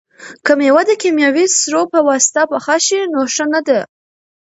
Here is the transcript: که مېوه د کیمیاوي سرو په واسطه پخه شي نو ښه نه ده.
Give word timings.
که 0.45 0.51
مېوه 0.59 0.83
د 0.89 0.91
کیمیاوي 1.01 1.45
سرو 1.59 1.83
په 1.93 1.99
واسطه 2.09 2.41
پخه 2.51 2.75
شي 2.85 2.99
نو 3.13 3.21
ښه 3.33 3.45
نه 3.53 3.61
ده. 3.67 3.79